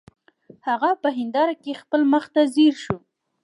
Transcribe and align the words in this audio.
هغه 0.67 0.91
په 1.01 1.09
هنداره 1.17 1.55
کې 1.63 1.79
خپل 1.81 2.01
مخ 2.13 2.25
ته 2.33 2.41
ځیر 2.53 2.73
شو 2.83 2.95